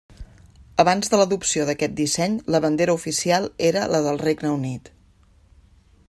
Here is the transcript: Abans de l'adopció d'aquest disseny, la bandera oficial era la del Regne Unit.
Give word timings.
Abans 0.83 1.11
de 1.13 1.17
l'adopció 1.21 1.65
d'aquest 1.67 1.93
disseny, 1.99 2.39
la 2.55 2.61
bandera 2.65 2.97
oficial 3.01 3.45
era 3.69 3.87
la 3.97 4.03
del 4.07 4.21
Regne 4.23 4.55
Unit. 4.57 4.91